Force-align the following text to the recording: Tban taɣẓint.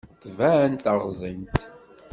Tban 0.25 0.71
taɣẓint. 0.83 1.59